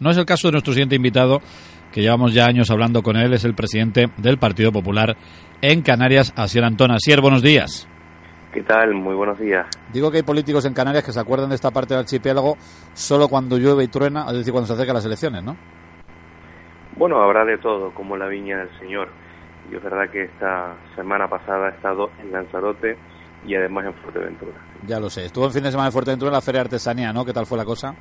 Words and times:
No 0.00 0.10
es 0.10 0.16
el 0.16 0.26
caso 0.26 0.48
de 0.48 0.52
nuestro 0.52 0.72
siguiente 0.72 0.96
invitado, 0.96 1.40
que 1.92 2.02
llevamos 2.02 2.34
ya 2.34 2.46
años 2.46 2.70
hablando 2.70 3.02
con 3.02 3.16
él, 3.16 3.32
es 3.32 3.44
el 3.44 3.54
presidente 3.54 4.10
del 4.16 4.38
Partido 4.38 4.72
Popular 4.72 5.16
en 5.62 5.82
Canarias, 5.82 6.32
Asier 6.36 6.64
Antón. 6.64 6.90
Asier, 6.90 7.20
buenos 7.20 7.42
días. 7.42 7.88
¿Qué 8.52 8.62
tal? 8.62 8.94
Muy 8.94 9.14
buenos 9.14 9.38
días. 9.38 9.66
Digo 9.92 10.10
que 10.10 10.18
hay 10.18 10.22
políticos 10.24 10.64
en 10.64 10.74
Canarias 10.74 11.04
que 11.04 11.12
se 11.12 11.20
acuerdan 11.20 11.48
de 11.48 11.54
esta 11.54 11.70
parte 11.70 11.94
del 11.94 12.02
archipiélago 12.02 12.56
solo 12.92 13.28
cuando 13.28 13.56
llueve 13.56 13.84
y 13.84 13.88
truena, 13.88 14.26
es 14.28 14.34
decir, 14.34 14.52
cuando 14.52 14.66
se 14.66 14.74
acercan 14.74 14.94
las 14.94 15.06
elecciones, 15.06 15.42
¿no? 15.44 15.56
Bueno, 16.96 17.20
habrá 17.20 17.44
de 17.44 17.58
todo, 17.58 17.92
como 17.94 18.16
la 18.16 18.26
viña 18.26 18.58
del 18.58 18.78
Señor. 18.78 19.08
Y 19.70 19.76
es 19.76 19.82
verdad 19.82 20.10
que 20.10 20.24
esta 20.24 20.74
semana 20.96 21.28
pasada 21.28 21.68
he 21.68 21.74
estado 21.76 22.10
en 22.20 22.32
Lanzarote 22.32 22.96
y 23.46 23.54
además 23.54 23.86
en 23.86 23.94
Fuerteventura. 23.94 24.52
Ya 24.86 25.00
lo 25.00 25.08
sé. 25.08 25.24
Estuvo 25.24 25.46
el 25.46 25.52
fin 25.52 25.62
de 25.62 25.70
semana 25.70 25.88
en 25.88 25.92
Fuerteventura 25.92 26.30
en 26.30 26.34
la 26.34 26.40
Feria 26.40 26.60
de 26.60 26.66
Artesanía, 26.66 27.12
¿no? 27.12 27.24
¿Qué 27.24 27.32
tal 27.32 27.46
fue 27.46 27.58
la 27.58 27.64
cosa? 27.64 27.94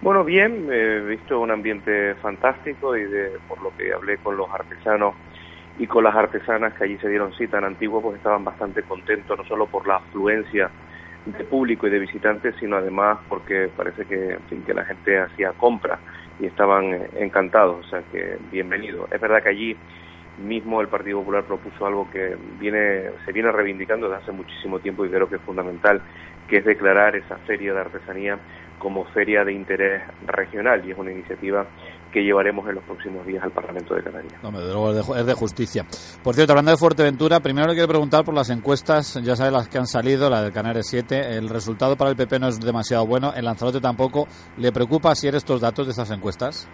Bueno, 0.00 0.24
bien, 0.24 0.68
he 0.72 1.00
visto 1.00 1.40
un 1.40 1.50
ambiente 1.50 2.14
fantástico 2.16 2.96
y 2.96 3.04
de, 3.04 3.40
por 3.46 3.60
lo 3.62 3.72
que 3.72 3.92
hablé 3.92 4.18
con 4.18 4.36
los 4.36 4.46
artesanos 4.52 5.16
y 5.74 5.86
con 5.88 6.04
las 6.04 6.14
artesanas 6.14 6.74
que 6.74 6.84
allí 6.84 6.98
se 6.98 7.08
dieron 7.08 7.32
cita 7.32 7.58
en 7.58 7.64
Antigua, 7.64 8.00
pues 8.02 8.16
estaban 8.16 8.44
bastante 8.44 8.84
contentos, 8.84 9.36
no 9.36 9.44
solo 9.44 9.68
por 9.68 9.88
la 9.88 9.96
afluencia 9.96 10.72
de 11.24 11.44
público 11.44 11.86
y 11.86 11.90
de 11.90 11.98
visitantes, 11.98 12.54
sino 12.58 12.76
además 12.76 13.18
porque 13.28 13.70
parece 13.76 14.06
que, 14.06 14.38
que 14.64 14.74
la 14.74 14.84
gente 14.84 15.18
hacía 15.18 15.52
compras 15.54 16.00
y 16.38 16.46
estaban 16.46 16.94
eh, 16.94 17.10
encantados, 17.14 17.86
o 17.86 17.88
sea 17.88 18.04
que 18.10 18.36
bienvenido. 18.40 19.08
Es 19.10 19.20
verdad 19.20 19.42
que 19.42 19.50
allí 19.50 19.82
mismo 20.36 20.80
el 20.80 20.88
Partido 20.88 21.18
Popular 21.18 21.44
propuso 21.46 21.84
algo 21.86 22.08
que 22.08 22.36
viene 22.40 23.10
se 23.24 23.32
viene 23.32 23.50
reivindicando 23.52 24.08
desde 24.08 24.22
hace 24.22 24.32
muchísimo 24.32 24.80
tiempo 24.80 25.04
y 25.04 25.10
creo 25.10 25.28
que 25.28 25.36
es 25.36 25.42
fundamental, 25.42 26.02
que 26.48 26.58
es 26.58 26.64
declarar 26.64 27.16
esa 27.16 27.36
feria 27.38 27.74
de 27.74 27.80
artesanía 27.80 28.38
como 28.78 29.04
feria 29.06 29.44
de 29.44 29.52
interés 29.52 30.02
regional 30.26 30.82
y 30.86 30.92
es 30.92 30.98
una 30.98 31.12
iniciativa 31.12 31.66
que 32.12 32.22
llevaremos 32.22 32.66
en 32.68 32.76
los 32.76 32.84
próximos 32.84 33.26
días 33.26 33.42
al 33.42 33.50
Parlamento 33.50 33.94
de 33.94 34.02
Canarias. 34.02 34.32
No, 34.42 34.50
desde 34.50 34.72
luego 34.72 35.16
es 35.16 35.26
de 35.26 35.34
justicia. 35.34 35.84
Por 36.22 36.34
cierto, 36.34 36.52
hablando 36.52 36.70
de 36.70 36.78
Fuerteventura, 36.78 37.40
primero 37.40 37.68
le 37.68 37.74
quiero 37.74 37.88
preguntar 37.88 38.24
por 38.24 38.34
las 38.34 38.48
encuestas, 38.50 39.20
ya 39.22 39.36
sabe 39.36 39.50
las 39.50 39.68
que 39.68 39.78
han 39.78 39.86
salido, 39.86 40.30
la 40.30 40.42
del 40.42 40.52
Canarias 40.52 40.86
7, 40.88 41.36
el 41.36 41.48
resultado 41.48 41.96
para 41.96 42.10
el 42.10 42.16
PP 42.16 42.38
no 42.38 42.48
es 42.48 42.58
demasiado 42.60 43.06
bueno, 43.06 43.32
en 43.36 43.44
Lanzarote 43.44 43.80
tampoco. 43.80 44.26
¿Le 44.56 44.72
preocupa 44.72 45.14
si 45.14 45.28
eres 45.28 45.42
estos 45.42 45.60
datos 45.60 45.86
de 45.86 45.90
estas 45.90 46.10
encuestas? 46.10 46.68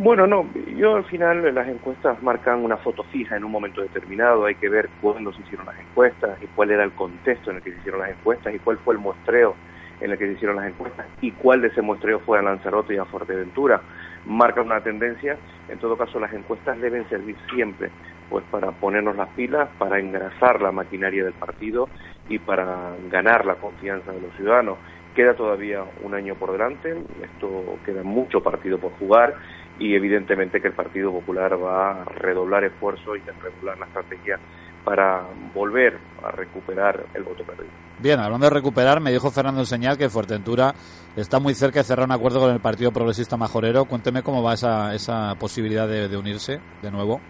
Bueno, 0.00 0.28
no, 0.28 0.48
yo 0.76 0.94
al 0.94 1.04
final 1.06 1.52
las 1.52 1.66
encuestas 1.66 2.22
marcan 2.22 2.64
una 2.64 2.76
foto 2.76 3.02
fija 3.02 3.36
en 3.36 3.42
un 3.42 3.50
momento 3.50 3.82
determinado, 3.82 4.44
hay 4.44 4.54
que 4.54 4.68
ver 4.68 4.88
cuándo 5.00 5.32
se 5.32 5.42
hicieron 5.42 5.66
las 5.66 5.76
encuestas 5.80 6.40
y 6.40 6.46
cuál 6.46 6.70
era 6.70 6.84
el 6.84 6.92
contexto 6.92 7.50
en 7.50 7.56
el 7.56 7.62
que 7.64 7.72
se 7.72 7.78
hicieron 7.78 8.02
las 8.02 8.10
encuestas 8.10 8.54
y 8.54 8.60
cuál 8.60 8.78
fue 8.78 8.94
el 8.94 9.00
muestreo 9.00 9.56
en 10.00 10.12
el 10.12 10.16
que 10.16 10.26
se 10.26 10.32
hicieron 10.34 10.54
las 10.54 10.68
encuestas 10.68 11.04
y 11.20 11.32
cuál 11.32 11.62
de 11.62 11.68
ese 11.68 11.82
muestreo 11.82 12.20
fue 12.20 12.38
a 12.38 12.42
Lanzarote 12.42 12.94
y 12.94 12.98
a 12.98 13.06
Fuerteventura. 13.06 13.82
Marca 14.24 14.62
una 14.62 14.80
tendencia, 14.80 15.36
en 15.68 15.78
todo 15.80 15.96
caso 15.96 16.20
las 16.20 16.32
encuestas 16.32 16.80
deben 16.80 17.08
servir 17.08 17.36
siempre 17.52 17.90
pues 18.28 18.44
para 18.52 18.70
ponernos 18.70 19.16
las 19.16 19.28
pilas, 19.30 19.68
para 19.78 19.98
engrasar 19.98 20.60
la 20.60 20.70
maquinaria 20.70 21.24
del 21.24 21.32
partido 21.32 21.88
y 22.28 22.38
para 22.38 22.94
ganar 23.10 23.46
la 23.46 23.56
confianza 23.56 24.12
de 24.12 24.20
los 24.20 24.32
ciudadanos. 24.36 24.78
Queda 25.18 25.34
todavía 25.34 25.82
un 26.04 26.14
año 26.14 26.36
por 26.36 26.52
delante, 26.52 26.90
esto 27.20 27.76
queda 27.84 28.04
mucho 28.04 28.40
partido 28.40 28.78
por 28.78 28.92
jugar 29.00 29.34
y 29.80 29.96
evidentemente 29.96 30.60
que 30.60 30.68
el 30.68 30.74
Partido 30.74 31.10
Popular 31.10 31.60
va 31.60 32.02
a 32.02 32.04
redoblar 32.04 32.62
esfuerzos 32.62 33.18
y 33.18 33.28
a 33.28 33.32
redoblar 33.32 33.80
la 33.80 33.86
estrategia 33.86 34.38
para 34.84 35.24
volver 35.52 35.98
a 36.22 36.30
recuperar 36.30 37.04
el 37.14 37.24
voto 37.24 37.42
perdido. 37.42 37.66
Bien, 37.98 38.20
hablando 38.20 38.46
de 38.46 38.54
recuperar, 38.54 39.00
me 39.00 39.10
dijo 39.10 39.32
Fernando 39.32 39.64
Señal 39.64 39.98
que 39.98 40.08
Fuerteventura 40.08 40.72
está 41.16 41.40
muy 41.40 41.54
cerca 41.54 41.80
de 41.80 41.84
cerrar 41.86 42.06
un 42.06 42.12
acuerdo 42.12 42.38
con 42.38 42.52
el 42.52 42.60
Partido 42.60 42.92
Progresista 42.92 43.36
Majorero. 43.36 43.86
Cuénteme 43.86 44.22
cómo 44.22 44.40
va 44.40 44.54
esa, 44.54 44.94
esa 44.94 45.34
posibilidad 45.34 45.88
de, 45.88 46.16
unirse 46.16 46.60
de 46.80 46.92
nuevo. 46.92 47.20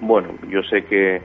Bueno, 0.00 0.30
yo 0.48 0.62
sé 0.62 0.82
que 0.86 1.20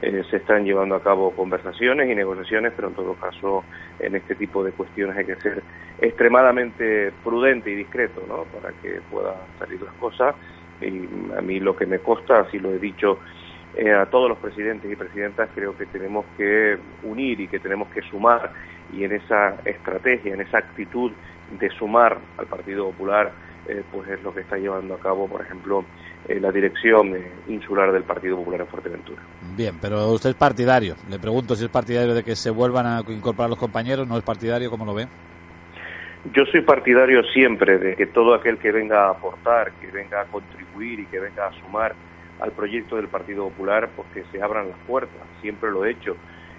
eh, 0.00 0.22
se 0.30 0.38
están 0.38 0.64
llevando 0.64 0.94
a 0.94 1.02
cabo 1.02 1.32
conversaciones 1.32 2.10
y 2.10 2.14
negociaciones, 2.14 2.72
pero 2.74 2.88
en 2.88 2.94
todo 2.94 3.14
caso 3.14 3.64
en 3.98 4.16
este 4.16 4.34
tipo 4.34 4.64
de 4.64 4.72
cuestiones 4.72 5.16
hay 5.16 5.26
que 5.26 5.36
ser 5.36 5.62
extremadamente 6.00 7.12
prudente 7.22 7.70
y 7.70 7.74
discreto, 7.74 8.22
¿no? 8.26 8.44
Para 8.44 8.72
que 8.80 9.00
puedan 9.10 9.34
salir 9.58 9.80
las 9.82 9.94
cosas. 9.94 10.34
Y 10.80 11.08
a 11.36 11.40
mí 11.40 11.60
lo 11.60 11.76
que 11.76 11.86
me 11.86 12.00
consta, 12.00 12.40
así 12.40 12.58
lo 12.58 12.70
he 12.70 12.78
dicho 12.78 13.18
eh, 13.74 13.90
a 13.90 14.04
todos 14.06 14.28
los 14.28 14.38
presidentes 14.38 14.90
y 14.90 14.96
presidentas 14.96 15.48
creo 15.54 15.74
que 15.74 15.86
tenemos 15.86 16.26
que 16.36 16.76
unir 17.04 17.40
y 17.40 17.48
que 17.48 17.58
tenemos 17.58 17.88
que 17.88 18.02
sumar 18.02 18.52
y 18.92 19.04
en 19.04 19.12
esa 19.12 19.56
estrategia, 19.64 20.34
en 20.34 20.42
esa 20.42 20.58
actitud 20.58 21.10
de 21.58 21.70
sumar 21.70 22.18
al 22.36 22.46
Partido 22.46 22.90
Popular, 22.90 23.32
eh, 23.66 23.82
pues 23.90 24.10
es 24.10 24.22
lo 24.22 24.34
que 24.34 24.40
está 24.42 24.58
llevando 24.58 24.94
a 24.94 24.98
cabo, 24.98 25.26
por 25.26 25.40
ejemplo, 25.40 25.86
eh, 26.28 26.38
la 26.38 26.52
dirección 26.52 27.16
insular 27.48 27.92
del 27.92 28.02
Partido 28.02 28.36
Popular 28.36 28.60
en 28.60 28.66
Fuerteventura. 28.66 29.22
Bien, 29.56 29.76
pero 29.80 30.08
usted 30.08 30.30
es 30.30 30.36
partidario. 30.36 30.96
Le 31.10 31.18
pregunto 31.18 31.54
si 31.54 31.64
es 31.64 31.70
partidario 31.70 32.14
de 32.14 32.24
que 32.24 32.36
se 32.36 32.50
vuelvan 32.50 32.86
a 32.86 33.02
incorporar 33.08 33.50
los 33.50 33.58
compañeros, 33.58 34.08
¿no 34.08 34.16
es 34.16 34.22
partidario? 34.22 34.70
¿Cómo 34.70 34.84
lo 34.86 34.94
ve? 34.94 35.06
Yo 36.32 36.44
soy 36.46 36.62
partidario 36.62 37.22
siempre 37.34 37.78
de 37.78 37.96
que 37.96 38.06
todo 38.06 38.34
aquel 38.34 38.56
que 38.58 38.72
venga 38.72 39.06
a 39.06 39.10
aportar, 39.10 39.72
que 39.72 39.88
venga 39.88 40.22
a 40.22 40.24
contribuir 40.24 41.00
y 41.00 41.06
que 41.06 41.18
venga 41.18 41.48
a 41.48 41.52
sumar 41.60 41.94
al 42.40 42.52
proyecto 42.52 42.96
del 42.96 43.08
Partido 43.08 43.44
Popular 43.44 43.90
porque 43.94 44.24
se 44.32 44.40
abran 44.40 44.68
las 44.68 44.78
puertas. 44.86 45.20
Siempre 45.40 45.70
lo 45.70 45.84
he 45.84 45.90
hecho 45.90 46.16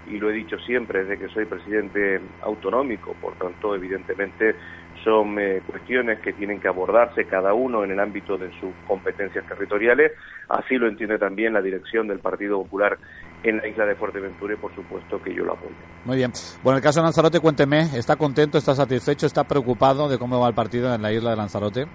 y 0.07 0.19
lo 0.19 0.29
he 0.29 0.33
dicho 0.33 0.59
siempre 0.59 1.05
desde 1.05 1.17
que 1.17 1.33
soy 1.33 1.45
presidente 1.45 2.21
autonómico. 2.41 3.15
Por 3.21 3.33
tanto, 3.35 3.73
evidentemente 3.73 4.55
son 5.03 5.37
eh, 5.39 5.61
cuestiones 5.67 6.19
que 6.19 6.33
tienen 6.33 6.59
que 6.59 6.67
abordarse 6.67 7.25
cada 7.25 7.53
uno 7.53 7.83
en 7.83 7.91
el 7.91 7.99
ámbito 7.99 8.37
de 8.37 8.49
sus 8.59 8.73
competencias 8.87 9.45
territoriales. 9.47 10.13
Así 10.49 10.75
lo 10.75 10.87
entiende 10.87 11.17
también 11.17 11.53
la 11.53 11.61
dirección 11.61 12.07
del 12.07 12.19
Partido 12.19 12.61
Popular 12.63 12.97
en 13.43 13.57
la 13.57 13.67
isla 13.67 13.85
de 13.85 13.95
Fuerteventura 13.95 14.53
y 14.53 14.57
por 14.57 14.73
supuesto 14.73 15.21
que 15.21 15.33
yo 15.33 15.43
lo 15.43 15.53
apoyo. 15.53 15.75
Muy 16.05 16.17
bien. 16.17 16.31
Bueno, 16.63 16.77
el 16.77 16.83
caso 16.83 16.99
de 16.99 17.03
Lanzarote, 17.03 17.39
cuénteme, 17.39 17.81
¿está 17.97 18.15
contento, 18.15 18.57
está 18.57 18.73
satisfecho, 18.73 19.25
está 19.25 19.43
preocupado 19.43 20.07
de 20.07 20.17
cómo 20.17 20.39
va 20.39 20.47
el 20.47 20.55
partido 20.55 20.93
en 20.93 21.01
la 21.01 21.11
isla 21.11 21.31
de 21.31 21.35
Lanzarote? 21.35 21.85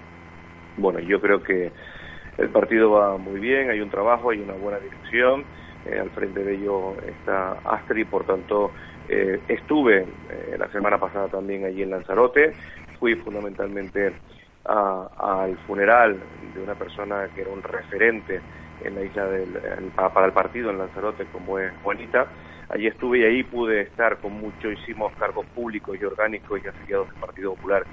Bueno, 0.76 1.00
yo 1.00 1.20
creo 1.20 1.42
que 1.42 1.72
el 2.36 2.50
partido 2.50 2.90
va 2.90 3.16
muy 3.16 3.40
bien, 3.40 3.70
hay 3.70 3.80
un 3.80 3.90
trabajo, 3.90 4.30
hay 4.30 4.40
una 4.40 4.54
buena 4.54 4.78
dirección, 4.78 5.44
eh, 5.86 5.98
al 5.98 6.10
frente 6.10 6.44
de 6.44 6.54
ello 6.54 6.94
está 7.04 7.52
Astri, 7.64 8.04
por 8.04 8.24
tanto 8.24 8.70
eh, 9.08 9.40
estuve 9.48 10.02
eh, 10.02 10.56
la 10.58 10.70
semana 10.70 10.98
pasada 10.98 11.28
también 11.28 11.64
allí 11.64 11.82
en 11.82 11.90
Lanzarote, 11.90 12.52
fui 12.98 13.14
fundamentalmente 13.16 14.12
al 14.64 15.56
funeral 15.66 16.18
de 16.54 16.62
una 16.62 16.74
persona 16.74 17.28
que 17.34 17.40
era 17.40 17.50
un 17.50 17.62
referente 17.62 18.40
en 18.84 18.94
la 18.94 19.02
isla 19.02 19.26
del, 19.26 19.48
para 19.94 20.26
el 20.26 20.32
partido 20.32 20.70
en 20.70 20.78
Lanzarote 20.78 21.24
como 21.32 21.58
es 21.58 21.72
Juanita, 21.82 22.26
allí 22.68 22.86
estuve 22.86 23.20
y 23.20 23.24
ahí 23.24 23.42
pude 23.42 23.82
estar 23.82 24.18
con 24.18 24.32
mucho, 24.32 24.70
hicimos 24.70 25.12
cargos 25.18 25.46
públicos 25.46 25.96
y 26.00 26.04
orgánicos 26.04 26.60
y 26.62 26.68
afiliados 26.68 27.08
del 27.08 27.16
Partido 27.18 27.54
Popular 27.54 27.84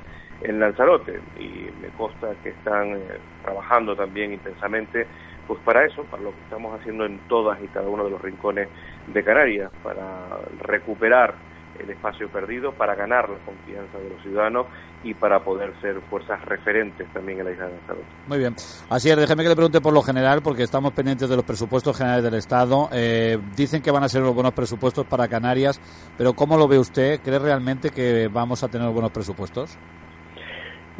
en 0.41 0.59
Lanzarote. 0.59 1.19
Y 1.39 1.69
me 1.81 1.89
consta 1.97 2.33
que 2.43 2.49
están 2.49 2.95
eh, 2.95 3.01
trabajando 3.43 3.95
también 3.95 4.33
intensamente 4.33 5.07
pues 5.47 5.59
para 5.61 5.85
eso, 5.85 6.03
para 6.05 6.23
lo 6.23 6.31
que 6.31 6.41
estamos 6.41 6.79
haciendo 6.79 7.05
en 7.05 7.19
todas 7.27 7.61
y 7.63 7.67
cada 7.67 7.87
uno 7.87 8.03
de 8.05 8.09
los 8.09 8.21
rincones 8.21 8.67
de 9.07 9.23
Canarias, 9.23 9.71
para 9.83 10.39
recuperar 10.61 11.35
el 11.79 11.89
espacio 11.89 12.29
perdido, 12.29 12.71
para 12.73 12.95
ganar 12.95 13.29
la 13.29 13.37
confianza 13.45 13.97
de 13.97 14.09
los 14.09 14.21
ciudadanos 14.21 14.67
y 15.03 15.13
para 15.13 15.39
poder 15.39 15.73
ser 15.81 16.01
fuerzas 16.09 16.43
referentes 16.45 17.07
también 17.13 17.39
en 17.39 17.45
la 17.45 17.51
isla 17.51 17.65
de 17.65 17.71
Lanzarote. 17.71 18.05
Muy 18.27 18.37
bien. 18.39 18.55
Así 18.89 19.09
es, 19.09 19.17
déjeme 19.17 19.43
que 19.43 19.49
le 19.49 19.55
pregunte 19.55 19.81
por 19.81 19.93
lo 19.93 20.01
general, 20.01 20.41
porque 20.43 20.63
estamos 20.63 20.93
pendientes 20.93 21.29
de 21.29 21.35
los 21.35 21.45
presupuestos 21.45 21.97
generales 21.97 22.23
del 22.23 22.35
Estado. 22.35 22.89
Eh, 22.91 23.37
dicen 23.55 23.81
que 23.81 23.91
van 23.91 24.03
a 24.03 24.09
ser 24.09 24.21
los 24.21 24.33
buenos 24.33 24.53
presupuestos 24.53 25.05
para 25.05 25.27
Canarias, 25.27 25.79
pero 26.17 26.33
¿cómo 26.33 26.57
lo 26.57 26.67
ve 26.67 26.79
usted? 26.79 27.19
¿Cree 27.21 27.39
realmente 27.39 27.91
que 27.91 28.29
vamos 28.31 28.63
a 28.63 28.67
tener 28.67 28.89
buenos 28.89 29.11
presupuestos? 29.11 29.77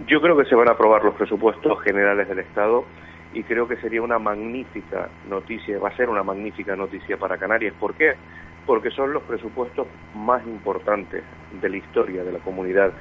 Yo 0.08 0.22
creo 0.22 0.38
que 0.38 0.46
se 0.46 0.56
van 0.56 0.68
a 0.68 0.74
aprobar 0.74 1.04
los 1.04 1.16
presupuestos 1.16 1.82
generales 1.82 2.28
del 2.28 2.40
Estado 2.40 2.86
y 3.34 3.44
creo 3.44 3.68
que 3.68 3.76
sería 3.78 4.02
una 4.02 4.20
magnífica 4.20 5.10
noticia, 5.30 5.80
va 5.80 5.90
a 5.90 5.96
ser 5.96 6.10
una 6.10 6.24
magnífica 6.24 6.76
noticia 6.76 7.18
para 7.18 7.38
Canarias. 7.38 7.74
¿Por 7.80 7.94
qué? 7.96 8.14
Porque 8.66 8.92
son 8.92 9.14
los 9.14 9.24
presupuestos 9.24 9.88
más 10.16 10.46
importantes 10.46 11.24
de 11.62 11.70
la 11.70 11.78
historia 11.78 12.24
de 12.24 12.32
la 12.32 12.40
comunidad 12.40 12.94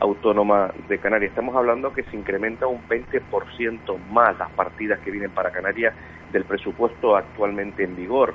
Autónoma 0.00 0.72
de 0.88 0.98
Canarias. 0.98 1.30
Estamos 1.30 1.54
hablando 1.54 1.92
que 1.92 2.02
se 2.04 2.16
incrementa 2.16 2.66
un 2.66 2.82
20% 2.88 3.98
más 4.10 4.36
las 4.36 4.50
partidas 4.50 4.98
que 5.00 5.12
vienen 5.12 5.30
para 5.30 5.52
Canarias 5.52 5.94
del 6.32 6.44
presupuesto 6.44 7.16
actualmente 7.16 7.84
en 7.84 7.94
vigor. 7.94 8.34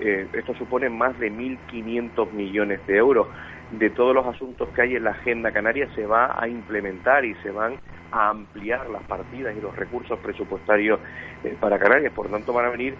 Eh, 0.00 0.28
esto 0.32 0.54
supone 0.54 0.88
más 0.88 1.18
de 1.18 1.32
1.500 1.32 2.30
millones 2.32 2.86
de 2.86 2.96
euros. 2.96 3.26
De 3.72 3.90
todos 3.90 4.14
los 4.14 4.26
asuntos 4.26 4.68
que 4.70 4.82
hay 4.82 4.94
en 4.96 5.04
la 5.04 5.10
agenda 5.10 5.50
canaria 5.50 5.88
se 5.94 6.06
va 6.06 6.40
a 6.40 6.48
implementar 6.48 7.24
y 7.24 7.34
se 7.42 7.50
van 7.50 7.74
a 8.12 8.28
ampliar 8.30 8.88
las 8.88 9.02
partidas 9.02 9.54
y 9.56 9.60
los 9.60 9.74
recursos 9.76 10.18
presupuestarios 10.20 11.00
eh, 11.42 11.56
para 11.58 11.78
Canarias. 11.78 12.12
Por 12.12 12.28
tanto, 12.28 12.52
van 12.52 12.66
a 12.66 12.70
venir 12.70 12.94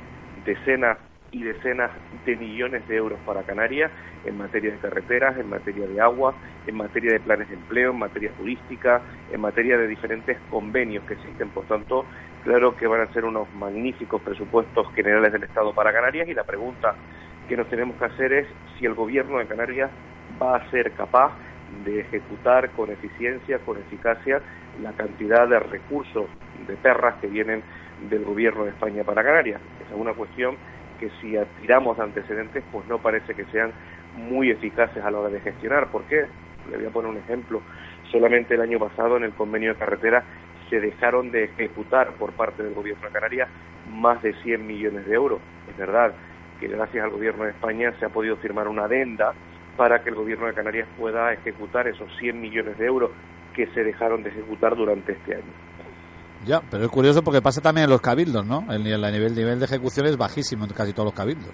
decenas 0.45 0.99
y 1.31 1.43
decenas 1.43 1.91
de 2.25 2.37
millones 2.37 2.87
de 2.89 2.97
euros 2.97 3.19
para 3.27 3.43
Canarias 3.43 3.91
en 4.25 4.39
materia 4.39 4.73
de 4.73 4.79
carreteras, 4.79 5.37
en 5.39 5.49
materia 5.49 5.87
de 5.87 6.01
agua, 6.01 6.35
en 6.67 6.77
materia 6.77 7.13
de 7.13 7.21
planes 7.21 7.49
de 7.49 7.55
empleo, 7.55 7.91
en 7.91 7.99
materia 7.99 8.31
turística, 8.33 9.03
en 9.31 9.41
materia 9.41 9.77
de 9.77 9.87
diferentes 9.87 10.39
convenios 10.51 11.05
que 11.05 11.15
existen. 11.15 11.51
Por 11.51 11.65
tanto, 11.65 12.07
claro 12.45 12.77
que 12.77 12.87
van 12.87 13.03
a 13.03 13.13
ser 13.13 13.25
unos 13.25 13.53
magníficos 13.55 14.23
presupuestos 14.23 14.93
generales 14.95 15.33
del 15.33 15.45
Estado 15.45 15.75
para 15.75 15.93
Canarias 15.93 16.29
y 16.29 16.35
la 16.35 16.45
pregunta 16.45 16.95
que 17.49 17.57
nos 17.57 17.69
tenemos 17.69 17.97
que 17.97 18.05
hacer 18.05 18.33
es 18.33 18.49
si 18.79 18.87
el 18.87 18.95
gobierno 18.95 19.39
de 19.39 19.47
Canarias 19.47 19.91
va 20.41 20.57
a 20.57 20.71
ser 20.71 20.93
capaz 20.93 21.33
de 21.85 22.01
ejecutar 22.01 22.71
con 22.71 22.91
eficiencia, 22.91 23.59
con 23.59 23.79
eficacia, 23.79 24.41
la 24.83 24.93
cantidad 24.93 25.49
de 25.49 25.59
recursos 25.61 26.27
de 26.67 26.77
perras 26.77 27.17
que 27.21 27.27
vienen 27.27 27.63
del 28.09 28.25
gobierno 28.25 28.65
de 28.65 28.71
España 28.71 29.05
para 29.05 29.25
Canarias. 29.25 29.61
Esa 29.85 29.95
es 29.95 30.01
una 30.01 30.15
cuestión 30.15 30.57
que 30.99 31.11
si 31.21 31.37
tiramos 31.61 31.99
antecedentes, 31.99 32.63
pues 32.73 32.87
no 32.89 32.99
parece 32.99 33.35
que 33.35 33.45
sean 33.47 33.73
muy 34.17 34.51
eficaces 34.51 35.03
a 35.03 35.11
la 35.11 35.19
hora 35.19 35.31
de 35.31 35.41
gestionar. 35.41 35.89
¿Por 35.89 36.03
qué? 36.05 36.27
Le 36.71 36.77
voy 36.77 36.87
a 36.87 36.91
poner 36.91 37.11
un 37.11 37.19
ejemplo. 37.19 37.63
Solamente 38.11 38.55
el 38.55 38.61
año 38.61 38.79
pasado 38.79 39.17
en 39.17 39.25
el 39.25 39.33
convenio 39.33 39.73
de 39.73 39.79
carretera 39.79 40.25
se 40.69 40.81
dejaron 40.81 41.31
de 41.31 41.45
ejecutar 41.45 42.13
por 42.13 42.33
parte 42.33 42.63
del 42.63 42.75
gobierno 42.75 43.07
de 43.07 43.13
Canarias 43.13 43.49
más 43.91 44.23
de 44.23 44.35
100 44.43 44.67
millones 44.67 45.07
de 45.07 45.15
euros. 45.15 45.41
Es 45.71 45.77
verdad 45.77 46.13
que 46.61 46.69
gracias 46.69 47.05
al 47.05 47.11
gobierno 47.11 47.45
de 47.45 47.51
España 47.51 47.93
se 47.99 48.05
ha 48.05 48.09
podido 48.11 48.37
firmar 48.37 48.69
una 48.69 48.85
adenda 48.85 49.33
para 49.77 50.03
que 50.03 50.11
el 50.11 50.17
gobierno 50.17 50.47
de 50.47 50.55
Canarias 50.55 50.89
pueda 50.99 51.33
ejecutar 51.33 51.87
esos 51.87 52.11
100 52.19 52.41
millones 52.41 52.77
de 52.79 52.87
euros 52.87 53.11
que 53.55 53.67
se 53.69 53.85
dejaron 53.85 54.23
de 54.23 54.31
ejecutar 54.31 54.77
durante 54.77 55.13
este 55.13 55.37
año. 55.37 55.68
Ya, 56.47 56.61
pero 56.71 56.85
es 56.85 56.91
curioso 56.91 57.23
porque 57.23 57.43
pasa 57.43 57.61
también 57.61 57.85
en 57.85 57.91
los 57.91 58.01
cabildos, 58.01 58.47
¿no? 58.47 58.65
El, 58.71 58.87
el, 58.87 59.13
nivel, 59.13 59.35
nivel 59.35 59.59
de 59.59 59.65
ejecución 59.65 60.07
es 60.07 60.17
bajísimo 60.17 60.65
en 60.65 60.71
casi 60.71 60.93
todos 60.93 61.07
los 61.07 61.15
cabildos. 61.15 61.51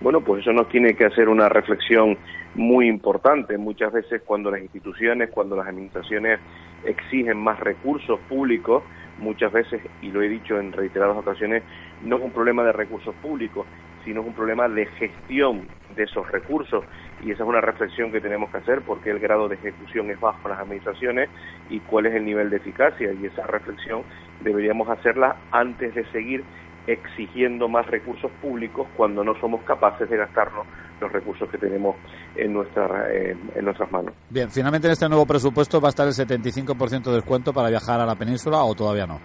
Bueno, 0.00 0.20
pues 0.20 0.42
eso 0.42 0.52
nos 0.52 0.68
tiene 0.68 0.94
que 0.94 1.06
hacer 1.06 1.28
una 1.28 1.48
reflexión 1.48 2.16
muy 2.54 2.88
importante. 2.88 3.58
Muchas 3.58 3.92
veces 3.92 4.22
cuando 4.24 4.50
las 4.50 4.60
instituciones, 4.60 5.30
cuando 5.30 5.56
las 5.56 5.66
administraciones 5.66 6.38
exigen 6.84 7.36
más 7.38 7.58
recursos 7.58 8.20
públicos, 8.28 8.84
muchas 9.18 9.52
veces, 9.52 9.82
y 10.00 10.10
lo 10.10 10.22
he 10.22 10.28
dicho 10.28 10.58
en 10.58 10.72
reiteradas 10.72 11.16
ocasiones, 11.16 11.62
no 12.04 12.16
es 12.16 12.22
un 12.22 12.30
problema 12.30 12.62
de 12.62 12.72
recursos 12.72 13.14
públicos, 13.16 13.66
sino 14.08 14.22
es 14.22 14.26
un 14.26 14.32
problema 14.32 14.66
de 14.68 14.86
gestión 14.86 15.68
de 15.94 16.04
esos 16.04 16.26
recursos. 16.32 16.82
Y 17.22 17.30
esa 17.30 17.42
es 17.42 17.48
una 17.48 17.60
reflexión 17.60 18.10
que 18.10 18.22
tenemos 18.22 18.50
que 18.50 18.56
hacer, 18.56 18.80
porque 18.80 19.10
el 19.10 19.18
grado 19.18 19.48
de 19.48 19.56
ejecución 19.56 20.10
es 20.10 20.18
bajo 20.18 20.38
en 20.44 20.50
las 20.52 20.60
administraciones 20.60 21.28
y 21.68 21.80
cuál 21.80 22.06
es 22.06 22.14
el 22.14 22.24
nivel 22.24 22.48
de 22.48 22.56
eficacia. 22.56 23.12
Y 23.12 23.26
esa 23.26 23.46
reflexión 23.46 24.04
deberíamos 24.40 24.88
hacerla 24.88 25.36
antes 25.52 25.94
de 25.94 26.06
seguir 26.10 26.42
exigiendo 26.86 27.68
más 27.68 27.86
recursos 27.86 28.30
públicos 28.40 28.88
cuando 28.96 29.22
no 29.22 29.38
somos 29.40 29.62
capaces 29.64 30.08
de 30.08 30.16
gastarnos 30.16 30.66
los 31.02 31.12
recursos 31.12 31.46
que 31.50 31.58
tenemos 31.58 31.94
en, 32.34 32.54
nuestra, 32.54 33.12
eh, 33.12 33.36
en 33.54 33.62
nuestras 33.62 33.92
manos. 33.92 34.14
Bien, 34.30 34.50
finalmente 34.50 34.86
en 34.86 34.92
este 34.92 35.06
nuevo 35.06 35.26
presupuesto 35.26 35.82
va 35.82 35.88
a 35.88 35.90
estar 35.90 36.06
el 36.06 36.14
75% 36.14 37.02
de 37.04 37.16
descuento 37.16 37.52
para 37.52 37.68
viajar 37.68 38.00
a 38.00 38.06
la 38.06 38.14
península 38.14 38.64
o 38.64 38.74
todavía 38.74 39.06
no. 39.06 39.20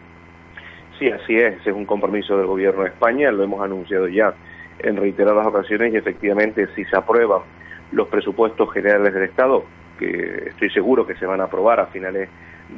Sí, 1.00 1.10
así 1.10 1.36
es, 1.36 1.56
es 1.66 1.74
un 1.74 1.86
compromiso 1.86 2.38
del 2.38 2.48
Gobierno 2.48 2.84
de 2.84 2.90
España, 2.90 3.32
lo 3.32 3.44
hemos 3.44 3.62
anunciado 3.62 4.08
ya 4.10 4.34
en 4.84 4.98
reiteradas 4.98 5.48
ocasiones 5.48 5.94
y 5.94 5.98
efectivamente 5.98 6.68
si 6.76 6.86
se 6.86 6.96
aprueban 6.96 7.42
los 7.92 8.08
presupuestos 8.10 8.72
generales 8.74 9.14
del 9.14 9.24
Estado, 9.24 9.64
que 9.98 10.50
estoy 10.50 10.70
seguro 10.70 11.08
que 11.08 11.16
se 11.16 11.26
van 11.26 11.42
a 11.42 11.46
aprobar 11.46 11.80
a 11.80 11.88
finales 11.88 12.30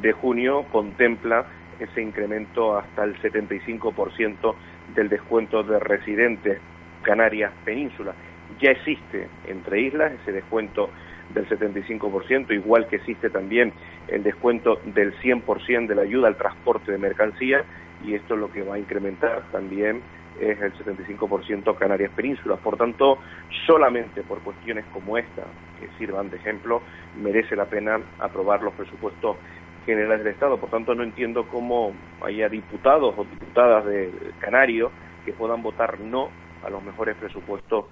de 0.01 0.11
junio, 0.11 0.65
contempla 0.71 1.45
ese 1.79 2.01
incremento 2.01 2.77
hasta 2.77 3.03
el 3.03 3.19
75% 3.21 4.55
del 4.95 5.09
descuento 5.09 5.63
de 5.63 5.79
residentes 5.79 6.59
Canarias 7.01 7.51
Península. 7.63 8.13
Ya 8.59 8.71
existe 8.71 9.27
entre 9.47 9.81
islas 9.81 10.13
ese 10.21 10.31
descuento 10.31 10.89
del 11.33 11.47
75%, 11.49 12.51
igual 12.51 12.87
que 12.87 12.97
existe 12.97 13.29
también 13.29 13.73
el 14.07 14.23
descuento 14.23 14.79
del 14.85 15.17
100% 15.19 15.87
de 15.87 15.95
la 15.95 16.03
ayuda 16.03 16.27
al 16.27 16.37
transporte 16.37 16.91
de 16.91 16.97
mercancías 16.97 17.65
y 18.03 18.13
esto 18.13 18.35
es 18.35 18.39
lo 18.39 18.51
que 18.51 18.61
va 18.61 18.75
a 18.75 18.79
incrementar 18.79 19.43
también 19.51 20.01
es 20.39 20.61
el 20.61 20.73
75% 20.73 21.77
Canarias 21.77 22.11
Península. 22.15 22.57
Por 22.57 22.77
tanto, 22.77 23.19
solamente 23.65 24.21
por 24.23 24.39
cuestiones 24.39 24.85
como 24.93 25.17
esta, 25.17 25.43
que 25.79 25.87
sirvan 25.97 26.29
de 26.29 26.37
ejemplo, 26.37 26.81
merece 27.21 27.55
la 27.55 27.65
pena 27.65 27.99
aprobar 28.19 28.61
los 28.61 28.73
presupuestos 28.73 29.37
generales 29.85 30.23
del 30.23 30.33
Estado. 30.33 30.57
Por 30.57 30.69
tanto, 30.69 30.95
no 30.95 31.03
entiendo 31.03 31.47
cómo 31.47 31.93
haya 32.21 32.49
diputados 32.49 33.13
o 33.17 33.23
diputadas 33.23 33.85
de 33.85 34.11
Canario 34.39 34.91
que 35.23 35.33
puedan 35.33 35.61
votar 35.61 35.99
no 35.99 36.29
a 36.65 36.69
los 36.69 36.83
mejores 36.83 37.15
presupuestos 37.17 37.85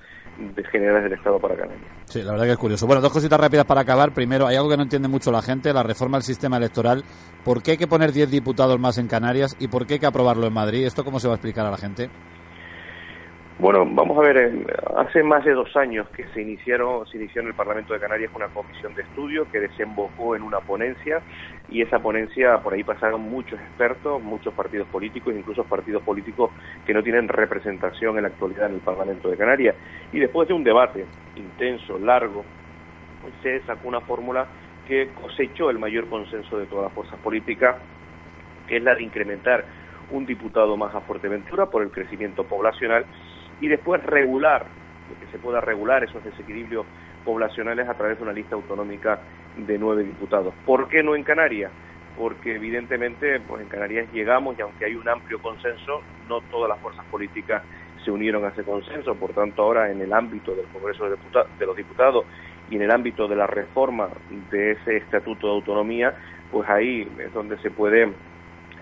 generales 0.71 1.03
del 1.03 1.13
Estado 1.13 1.39
para 1.39 1.55
Canarias. 1.55 1.91
Sí, 2.05 2.23
la 2.23 2.31
verdad 2.31 2.45
que 2.45 2.51
es 2.53 2.57
curioso. 2.57 2.87
Bueno, 2.87 3.01
dos 3.01 3.13
cositas 3.13 3.39
rápidas 3.39 3.65
para 3.65 3.81
acabar. 3.81 4.13
Primero, 4.13 4.47
hay 4.47 4.55
algo 4.55 4.69
que 4.69 4.77
no 4.77 4.83
entiende 4.83 5.07
mucho 5.07 5.31
la 5.31 5.43
gente, 5.43 5.71
la 5.71 5.83
reforma 5.83 6.17
del 6.17 6.23
sistema 6.23 6.57
electoral. 6.57 7.03
¿Por 7.43 7.61
qué 7.61 7.71
hay 7.71 7.77
que 7.77 7.87
poner 7.87 8.11
10 8.11 8.31
diputados 8.31 8.79
más 8.79 8.97
en 8.97 9.07
Canarias 9.07 9.55
y 9.59 9.67
por 9.67 9.85
qué 9.85 9.95
hay 9.95 9.99
que 9.99 10.07
aprobarlo 10.07 10.47
en 10.47 10.53
Madrid? 10.53 10.85
¿Esto 10.85 11.03
cómo 11.03 11.19
se 11.19 11.27
va 11.27 11.35
a 11.35 11.37
explicar 11.37 11.67
a 11.67 11.71
la 11.71 11.77
gente? 11.77 12.09
Bueno, 13.59 13.85
vamos 13.85 14.17
a 14.17 14.21
ver, 14.21 14.65
hace 14.97 15.21
más 15.21 15.45
de 15.45 15.53
dos 15.53 15.75
años 15.77 16.09
que 16.09 16.27
se 16.33 16.41
iniciaron, 16.41 17.05
se 17.05 17.17
inició 17.17 17.41
en 17.41 17.49
el 17.49 17.53
Parlamento 17.53 17.93
de 17.93 17.99
Canarias 17.99 18.31
una 18.33 18.47
comisión 18.47 18.95
de 18.95 19.03
estudio 19.03 19.47
que 19.49 19.59
desembocó 19.59 20.35
en 20.35 20.41
una 20.41 20.59
ponencia 20.59 21.21
y 21.69 21.83
esa 21.83 21.99
ponencia 21.99 22.57
por 22.63 22.73
ahí 22.73 22.83
pasaron 22.83 23.21
muchos 23.21 23.59
expertos, 23.59 24.21
muchos 24.23 24.55
partidos 24.55 24.87
políticos, 24.87 25.35
incluso 25.37 25.63
partidos 25.65 26.01
políticos 26.01 26.49
que 26.85 26.95
no 26.95 27.03
tienen 27.03 27.27
representación 27.27 28.17
en 28.17 28.23
la 28.23 28.29
actualidad 28.29 28.69
en 28.69 28.75
el 28.75 28.81
Parlamento 28.81 29.29
de 29.29 29.37
Canarias. 29.37 29.75
Y 30.11 30.19
después 30.19 30.47
de 30.47 30.55
un 30.55 30.63
debate 30.63 31.05
intenso, 31.35 31.99
largo, 31.99 32.43
se 33.43 33.61
sacó 33.61 33.87
una 33.87 34.01
fórmula 34.01 34.47
que 34.87 35.09
cosechó 35.13 35.69
el 35.69 35.77
mayor 35.77 36.09
consenso 36.09 36.57
de 36.57 36.65
todas 36.65 36.85
las 36.85 36.93
fuerzas 36.93 37.19
políticas, 37.19 37.75
que 38.67 38.77
es 38.77 38.83
la 38.83 38.95
de 38.95 39.03
incrementar 39.03 39.63
un 40.11 40.25
diputado 40.25 40.75
más 40.75 40.93
a 40.93 41.01
Fuerteventura 41.01 41.67
por 41.67 41.81
el 41.81 41.91
crecimiento 41.91 42.43
poblacional 42.43 43.05
y 43.63 43.69
después 43.69 44.03
regular, 44.03 44.65
que 45.21 45.31
se 45.31 45.39
pueda 45.39 45.61
regular 45.61 46.03
esos 46.03 46.21
desequilibrios 46.21 46.85
poblacionales 47.23 47.87
a 47.87 47.93
través 47.93 48.17
de 48.17 48.23
una 48.23 48.33
lista 48.33 48.55
autonómica 48.55 49.19
de 49.55 49.77
nueve 49.77 50.03
diputados. 50.03 50.53
¿Por 50.65 50.89
qué 50.89 51.01
no 51.01 51.15
en 51.15 51.23
Canarias? 51.23 51.71
Porque 52.17 52.55
evidentemente 52.55 53.39
pues 53.39 53.61
en 53.61 53.69
Canarias 53.69 54.11
llegamos 54.11 54.59
y 54.59 54.61
aunque 54.61 54.83
hay 54.83 54.95
un 54.95 55.07
amplio 55.07 55.41
consenso, 55.41 56.01
no 56.27 56.41
todas 56.41 56.67
las 56.67 56.79
fuerzas 56.79 57.05
políticas 57.05 57.63
se 58.03 58.11
unieron 58.11 58.43
a 58.43 58.49
ese 58.49 58.63
consenso. 58.63 59.15
Por 59.15 59.31
tanto, 59.31 59.63
ahora 59.63 59.89
en 59.89 60.01
el 60.01 60.11
ámbito 60.11 60.53
del 60.53 60.65
Congreso 60.65 61.09
de, 61.09 61.15
de 61.57 61.65
los 61.65 61.77
Diputados 61.77 62.25
y 62.69 62.75
en 62.75 62.81
el 62.81 62.91
ámbito 62.91 63.29
de 63.29 63.37
la 63.37 63.47
reforma 63.47 64.09
de 64.51 64.71
ese 64.71 64.97
Estatuto 64.97 65.47
de 65.47 65.53
Autonomía, 65.53 66.13
pues 66.51 66.69
ahí 66.69 67.09
es 67.17 67.33
donde 67.33 67.57
se 67.59 67.71
puede 67.71 68.11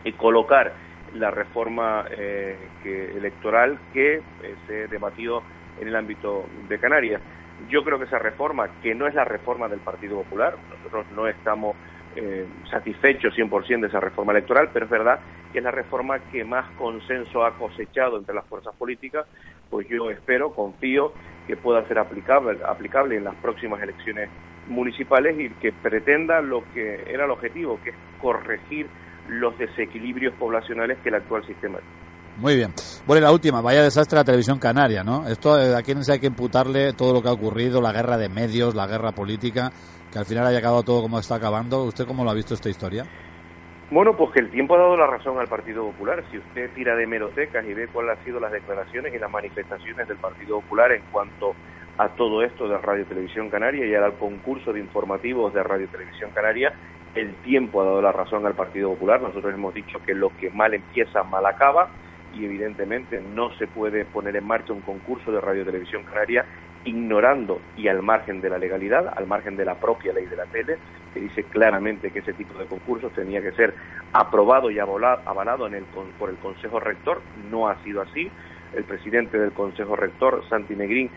eh, 0.06 0.14
colocar 0.14 0.74
la 1.14 1.32
reforma 1.32 2.06
eh, 2.12 2.58
que, 2.84 3.18
electoral 3.18 3.80
que 3.94 4.16
eh, 4.16 4.56
se 4.68 4.88
debatió 4.88 5.44
en 5.80 5.88
el 5.88 5.96
ámbito 5.96 6.46
de 6.68 6.80
Canarias. 6.80 7.22
Yo 7.70 7.84
creo 7.84 8.00
que 8.00 8.06
esa 8.06 8.20
reforma, 8.20 8.70
que 8.82 8.96
no 8.96 9.08
es 9.08 9.14
la 9.14 9.26
reforma 9.26 9.68
del 9.68 9.80
Partido 9.80 10.18
Popular, 10.18 10.56
nosotros 10.70 11.06
no 11.16 11.28
estamos 11.28 11.76
eh, 12.16 12.46
satisfechos 12.70 13.36
100% 13.36 13.82
de 13.82 13.88
esa 13.88 14.00
reforma 14.00 14.32
electoral, 14.32 14.70
pero 14.74 14.86
es 14.86 14.92
verdad 14.92 15.20
que 15.52 15.60
es 15.60 15.64
la 15.64 15.72
reforma 15.72 16.20
que 16.32 16.44
más 16.44 16.66
consenso 16.78 17.46
ha 17.46 17.58
cosechado 17.58 18.18
entre 18.18 18.36
las 18.36 18.46
fuerzas 18.46 18.76
políticas, 18.76 19.26
pues 19.70 19.88
yo 19.88 20.10
espero, 20.10 20.54
confío 20.54 21.14
que 21.48 21.56
pueda 21.56 21.86
ser 21.88 22.00
aplicable, 22.00 22.60
aplicable 22.66 23.18
en 23.18 23.26
las 23.26 23.36
próximas 23.36 23.82
elecciones 23.82 24.30
municipales 24.68 25.40
y 25.40 25.50
que 25.50 25.72
pretenda 25.72 26.42
lo 26.42 26.64
que 26.74 27.04
era 27.08 27.26
el 27.26 27.32
objetivo, 27.32 27.80
que 27.84 27.92
es 27.92 27.96
corregir 28.20 28.88
los 29.32 29.58
desequilibrios 29.58 30.34
poblacionales 30.36 30.98
que 31.00 31.10
el 31.10 31.16
actual 31.16 31.46
sistema 31.46 31.80
Muy 32.38 32.56
bien. 32.56 32.74
Bueno, 33.08 33.20
y 33.20 33.24
la 33.24 33.32
última, 33.32 33.62
vaya 33.62 33.82
desastre 33.82 34.18
la 34.18 34.26
televisión 34.26 34.60
canaria, 34.60 35.04
¿no? 35.04 35.28
Esto, 35.28 35.58
eh, 35.60 35.74
¿a 35.76 35.82
quién 35.82 36.04
se 36.04 36.14
hay 36.14 36.20
que 36.20 36.28
imputarle 36.28 36.94
todo 36.94 37.14
lo 37.14 37.22
que 37.22 37.30
ha 37.30 37.34
ocurrido, 37.34 37.82
la 37.82 37.94
guerra 37.94 38.18
de 38.18 38.28
medios, 38.28 38.76
la 38.76 38.88
guerra 38.88 39.14
política, 39.14 39.72
que 40.12 40.20
al 40.20 40.26
final 40.26 40.46
haya 40.46 40.60
acabado 40.60 40.84
todo 40.84 41.02
como 41.02 41.18
está 41.18 41.36
acabando? 41.36 41.84
¿Usted 41.84 42.06
cómo 42.06 42.26
lo 42.26 42.32
ha 42.32 42.34
visto 42.34 42.54
esta 42.54 42.70
historia? 42.70 43.06
Bueno, 43.90 44.16
pues 44.16 44.32
que 44.32 44.40
el 44.40 44.52
tiempo 44.52 44.76
ha 44.76 44.80
dado 44.80 44.98
la 44.98 45.08
razón 45.08 45.40
al 45.40 45.48
Partido 45.48 45.86
Popular. 45.86 46.24
Si 46.30 46.38
usted 46.38 46.70
tira 46.74 46.96
de 46.96 47.08
merotecas 47.08 47.66
y 47.66 47.74
ve 47.74 47.88
cuáles 47.88 48.18
han 48.18 48.26
sido 48.26 48.40
las 48.40 48.52
declaraciones 48.52 49.14
y 49.14 49.20
las 49.20 49.32
manifestaciones 49.32 50.08
del 50.08 50.18
Partido 50.18 50.62
Popular 50.62 50.92
en 50.92 51.04
cuanto 51.12 51.56
a 51.98 52.10
todo 52.10 52.44
esto 52.44 52.68
de 52.68 52.78
Radio 52.78 53.06
Televisión 53.06 53.50
Canaria 53.50 53.86
y 53.86 53.94
al 53.94 54.14
concurso 54.14 54.74
de 54.74 54.80
informativos 54.80 55.54
de 55.54 55.64
Radio 55.64 55.88
Televisión 55.88 56.32
Canaria. 56.34 56.74
El 57.14 57.34
tiempo 57.36 57.82
ha 57.82 57.86
dado 57.86 58.02
la 58.02 58.12
razón 58.12 58.46
al 58.46 58.54
Partido 58.54 58.90
Popular. 58.90 59.22
Nosotros 59.22 59.54
hemos 59.54 59.74
dicho 59.74 60.00
que 60.06 60.14
lo 60.14 60.32
que 60.38 60.50
mal 60.50 60.74
empieza, 60.74 61.24
mal 61.24 61.46
acaba 61.46 61.90
y 62.34 62.46
evidentemente 62.46 63.22
no 63.36 63.52
se 63.58 63.68
puede 63.68 64.06
poner 64.06 64.36
en 64.36 64.46
marcha 64.46 64.74
un 64.74 64.82
concurso 64.82 65.32
de 65.32 65.42
Radio 65.42 65.66
Televisión 65.66 66.04
Canaria 66.04 66.46
ignorando 66.86 67.62
y 67.78 67.88
al 67.88 68.02
margen 68.02 68.42
de 68.42 68.50
la 68.50 68.58
legalidad, 68.58 69.14
al 69.16 69.28
margen 69.28 69.56
de 69.56 69.66
la 69.66 69.76
propia 69.76 70.14
ley 70.14 70.26
de 70.26 70.36
la 70.36 70.46
tele, 70.46 70.78
que 71.14 71.20
dice 71.20 71.44
claramente 71.44 72.12
que 72.12 72.20
ese 72.20 72.34
tipo 72.34 72.58
de 72.58 72.66
concursos 72.66 73.12
tenía 73.14 73.42
que 73.42 73.52
ser 73.52 73.74
aprobado 74.14 74.72
y 74.72 74.80
avalado 74.80 75.68
en 75.68 75.76
el, 75.76 75.84
por 76.18 76.30
el 76.30 76.38
Consejo 76.38 76.80
Rector. 76.80 77.22
No 77.50 77.68
ha 77.68 77.76
sido 77.84 78.02
así. 78.02 78.32
El 78.74 78.86
presidente 78.86 79.38
del 79.38 79.52
Consejo 79.52 79.96
Rector, 79.98 80.44
Santi 80.48 80.76
Negrín, 80.76 81.10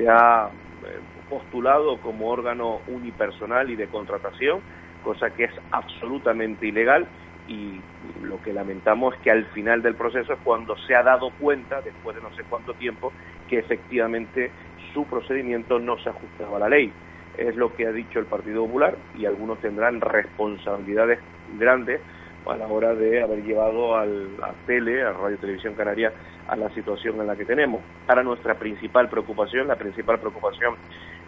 se 0.00 0.08
ha 0.08 0.48
eh, 0.48 0.98
postulado 1.28 1.98
como 1.98 2.30
órgano 2.30 2.80
unipersonal 2.88 3.70
y 3.70 3.76
de 3.76 3.86
contratación, 3.88 4.60
cosa 5.04 5.30
que 5.30 5.44
es 5.44 5.52
absolutamente 5.70 6.66
ilegal 6.66 7.06
y 7.48 7.80
lo 8.22 8.40
que 8.42 8.52
lamentamos 8.52 9.14
es 9.14 9.20
que 9.20 9.30
al 9.30 9.44
final 9.46 9.82
del 9.82 9.94
proceso 9.94 10.32
es 10.32 10.38
cuando 10.42 10.76
se 10.86 10.94
ha 10.94 11.02
dado 11.02 11.30
cuenta, 11.38 11.82
después 11.82 12.16
de 12.16 12.22
no 12.22 12.34
sé 12.34 12.44
cuánto 12.48 12.74
tiempo, 12.74 13.12
que 13.48 13.58
efectivamente 13.58 14.50
su 14.94 15.04
procedimiento 15.04 15.78
no 15.78 15.98
se 15.98 16.10
ajustaba 16.10 16.56
a 16.56 16.60
la 16.60 16.68
ley. 16.68 16.92
Es 17.36 17.56
lo 17.56 17.74
que 17.74 17.86
ha 17.86 17.92
dicho 17.92 18.18
el 18.18 18.26
Partido 18.26 18.64
Popular 18.64 18.96
y 19.18 19.26
algunos 19.26 19.58
tendrán 19.60 20.00
responsabilidades 20.00 21.18
grandes 21.58 22.00
a 22.46 22.56
la 22.56 22.66
hora 22.66 22.94
de 22.94 23.22
haber 23.22 23.42
llevado 23.42 23.96
al, 23.96 24.28
a 24.42 24.52
Tele, 24.66 25.02
a 25.02 25.12
Radio 25.12 25.36
Televisión 25.38 25.74
Canaria, 25.74 26.12
a 26.50 26.56
la 26.56 26.68
situación 26.74 27.20
en 27.20 27.28
la 27.28 27.36
que 27.36 27.44
tenemos. 27.44 27.80
Para 28.06 28.22
nuestra 28.22 28.54
principal 28.54 29.08
preocupación, 29.08 29.68
la 29.68 29.76
principal 29.76 30.18
preocupación 30.18 30.74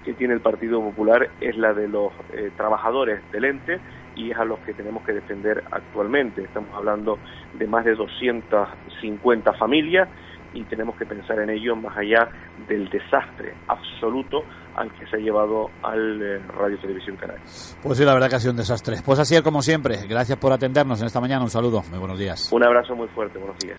que 0.05 0.15
tiene 0.15 0.35
el 0.35 0.41
Partido 0.41 0.81
Popular 0.81 1.31
es 1.41 1.57
la 1.57 1.73
de 1.73 1.89
los 1.89 2.13
eh, 2.33 2.51
trabajadores 2.57 3.21
del 3.31 3.45
ente 3.45 3.81
y 4.17 4.33
es 4.33 4.37
a 4.37 4.45
los 4.45 4.59
que 4.61 4.75
tenemos 4.75 5.05
que 5.05 5.13
defender 5.13 5.63
actualmente. 5.71 6.43
Estamos 6.43 6.71
hablando 6.75 7.19
de 7.57 7.67
más 7.69 7.85
de 7.85 7.95
250 7.95 9.53
familias 9.55 10.09
y 10.55 10.65
tenemos 10.65 10.97
que 10.97 11.07
pensar 11.07 11.39
en 11.39 11.51
ello 11.51 11.77
más 11.77 11.97
allá 11.97 12.29
del 12.69 12.89
desastre 12.91 13.55
absoluto 13.69 14.43
al 14.75 14.93
que 14.93 15.07
se 15.07 15.17
ha 15.17 15.19
llevado 15.21 15.71
al 15.83 16.21
eh, 16.21 16.39
Radio 16.59 16.79
Televisión 16.81 17.17
Canaria. 17.17 17.45
Pues 17.83 17.97
sí, 17.97 18.05
la 18.05 18.15
verdad 18.15 18.29
que 18.29 18.37
ha 18.37 18.41
sido 18.41 18.53
un 18.53 18.59
desastre. 18.59 18.97
Pues 19.05 19.21
así 19.21 19.37
es 19.37 19.43
como 19.43 19.63
siempre. 19.63 19.99
Gracias 20.09 20.37
por 20.37 20.53
atendernos 20.53 21.01
en 21.01 21.07
esta 21.07 21.21
mañana. 21.21 21.45
Un 21.45 21.51
saludo. 21.51 21.83
Muy 21.91 22.01
buenos 22.01 22.19
días. 22.19 22.51
Un 22.53 22.65
abrazo 22.65 22.97
muy 22.97 23.07
fuerte. 23.09 23.39
Buenos 23.39 23.59
días. 23.59 23.79